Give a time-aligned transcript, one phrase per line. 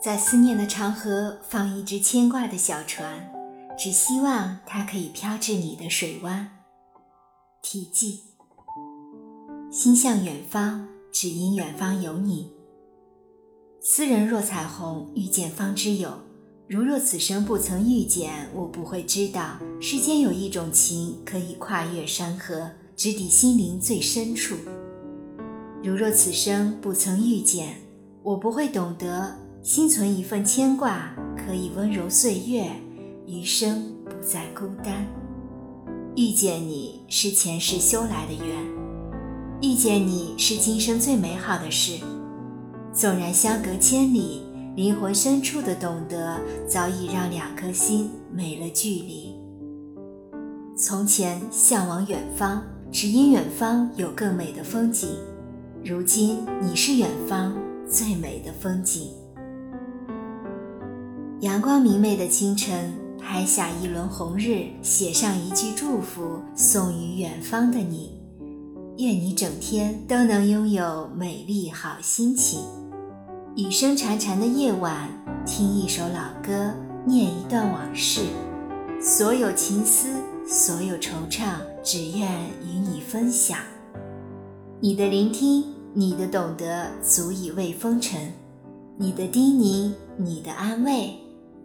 [0.00, 3.32] 在思念的长河放一只牵挂的小船，
[3.76, 6.48] 只希望它可以飘至你的水湾。
[7.60, 8.20] 题记：
[9.72, 12.52] 心向远方，只因远方有你。
[13.80, 16.12] 斯人若彩虹，遇见方知有。
[16.68, 24.54] 如若此生不曾遇见，我不会知道世间有一种情可以跨越山河，直抵心灵最深处。
[25.82, 27.80] 如若此生不曾遇见，
[28.22, 32.70] 我不会懂得心存一份牵挂，可以温柔岁月，
[33.26, 35.04] 余生不再孤单。
[36.16, 38.64] 遇见你是前世修来的缘，
[39.60, 41.98] 遇见你是今生最美好的事。
[42.92, 44.42] 纵然相隔千里，
[44.76, 49.34] 灵魂深处的懂得早已让两颗心没了距离。
[50.76, 55.10] 从前向往远方，只因远方有更美的风景。
[55.84, 57.56] 如今你是远方
[57.88, 59.10] 最美的风景。
[61.40, 68.10] 阳光明媚的清晨，拍下一轮红日，写上一句祝福，送于远方的你。
[68.96, 72.62] 愿你整天都能拥有美丽好心情。
[73.54, 75.08] 雨声潺潺的夜晚，
[75.46, 78.22] 听一首老歌，念一段往事。
[79.00, 80.08] 所有情思，
[80.44, 81.52] 所有惆怅，
[81.84, 82.28] 只愿
[82.64, 83.58] 与你分享。
[84.80, 85.62] 你的聆听，
[85.94, 88.18] 你的懂得，足以慰风尘；
[88.96, 91.16] 你的叮咛，你的安慰，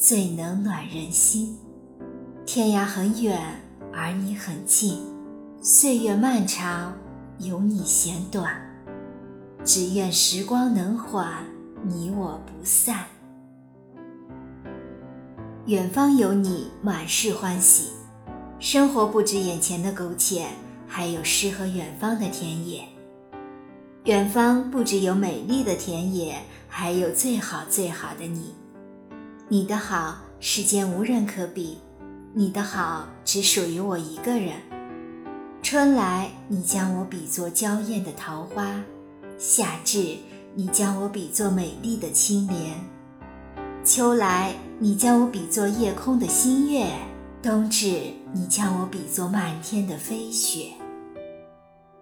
[0.00, 1.58] 最能暖人心。
[2.46, 3.60] 天涯很远，
[3.92, 5.00] 而你很近；
[5.60, 6.96] 岁月漫长，
[7.40, 8.54] 有你嫌短。
[9.64, 11.44] 只愿时光能缓，
[11.82, 13.06] 你我不散。
[15.66, 17.88] 远方有你，满是欢喜。
[18.60, 20.46] 生活不止眼前的苟且，
[20.86, 22.84] 还有诗和远方的田野。
[24.04, 28.54] 远方不只有美丽的田野，还有最好最好的你。
[29.50, 31.78] 你的好，世间无人可比；
[32.34, 34.52] 你的好，只属于我一个人。
[35.62, 38.82] 春来，你将我比作娇艳的桃花；
[39.38, 40.18] 夏至，
[40.54, 42.74] 你将我比作美丽的青莲；
[43.82, 46.84] 秋来，你将我比作夜空的星月；
[47.42, 48.02] 冬至，
[48.34, 50.72] 你将我比作漫天的飞雪。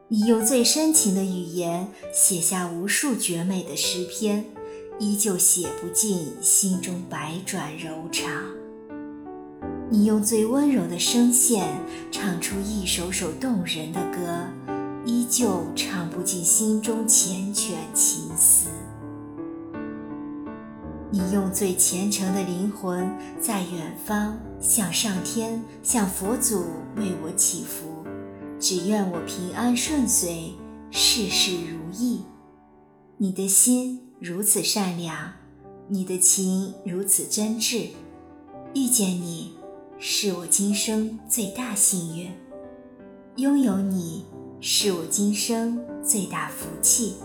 [0.08, 4.44] 你用最深情的语言写下无数绝美的诗篇，
[4.98, 8.30] 依旧写不尽心中百转柔肠。
[9.90, 11.68] 你用最温柔的声线
[12.10, 14.46] 唱出一首首动人的歌，
[15.04, 18.68] 依旧唱不尽心中缱绻情思。
[21.10, 23.08] 你用最虔诚的灵魂
[23.40, 26.64] 在远方向上天、向佛祖
[26.96, 28.04] 为我祈福。
[28.58, 30.52] 只愿我平安顺遂，
[30.90, 32.22] 事事如意。
[33.18, 35.32] 你的心如此善良，
[35.88, 37.88] 你的情如此真挚。
[38.74, 39.52] 遇见你，
[39.98, 42.30] 是我今生最大幸运；
[43.36, 44.24] 拥有你，
[44.60, 47.16] 是我今生最大福气。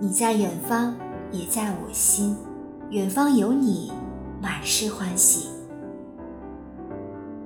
[0.00, 0.96] 你在远方，
[1.30, 2.36] 也在我心。
[2.90, 3.92] 远方有你，
[4.42, 5.48] 满是欢喜。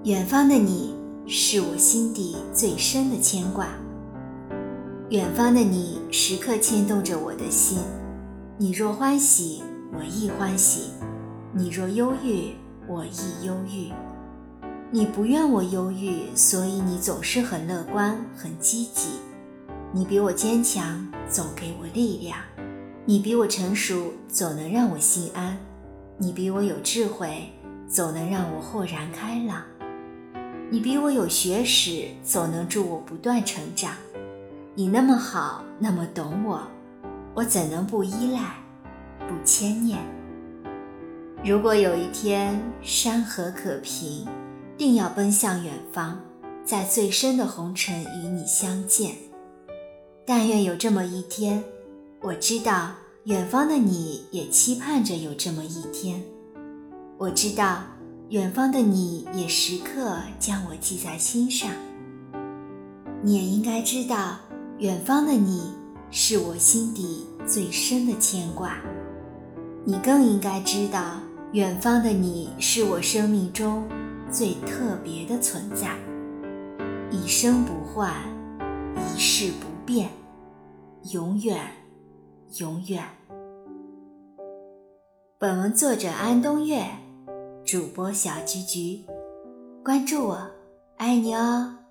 [0.05, 1.01] 远方的你。
[1.25, 3.69] 是我心底最深的牵挂。
[5.11, 7.79] 远方的你，时刻牵动着我的心。
[8.59, 9.63] 你若欢喜，
[9.95, 10.91] 我亦欢喜；
[11.55, 12.55] 你若忧郁，
[12.87, 13.91] 我亦忧郁。
[14.91, 19.09] 你不愿我忧郁，所以你总是很乐观、很积极。
[19.91, 22.37] 你比我坚强，总给我力量；
[23.07, 25.57] 你比我成熟，总能让我心安；
[26.19, 27.51] 你比我有智慧，
[27.89, 29.63] 总能让我豁然开朗。
[30.71, 33.93] 你比我有学识，总能助我不断成长。
[34.75, 36.63] 你那么好，那么懂我，
[37.35, 38.57] 我怎能不依赖，
[39.29, 39.99] 不牵念？
[41.45, 44.27] 如果有一天山河可平，
[44.77, 46.21] 定要奔向远方，
[46.65, 49.17] 在最深的红尘与你相见。
[50.27, 51.65] 但愿有这么一天，
[52.21, 52.91] 我知道
[53.25, 56.23] 远方的你也期盼着有这么一天。
[57.19, 57.83] 我知道。
[58.29, 61.69] 远方的你也时刻将我记在心上，
[63.21, 64.39] 你也应该知道，
[64.79, 65.75] 远方的你
[66.11, 68.77] 是我心底最深的牵挂。
[69.85, 71.21] 你更应该知道，
[71.53, 73.85] 远方的你是我生命中
[74.31, 75.97] 最特别的存在，
[77.11, 78.15] 一生不换，
[78.97, 80.11] 一世不变，
[81.11, 81.61] 永远，
[82.59, 83.05] 永远。
[85.39, 86.85] 本文作者安东月。
[87.65, 89.05] 主播小菊菊，
[89.85, 90.51] 关注我，
[90.97, 91.82] 爱你哦。